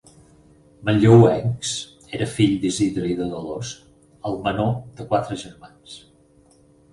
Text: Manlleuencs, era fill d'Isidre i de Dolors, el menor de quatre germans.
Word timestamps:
Manlleuencs, 0.87 1.73
era 2.19 2.27
fill 2.37 2.55
d'Isidre 2.63 3.11
i 3.11 3.19
de 3.19 3.27
Dolors, 3.35 3.75
el 4.31 4.41
menor 4.49 4.73
de 5.03 5.07
quatre 5.13 5.39
germans. 5.45 5.97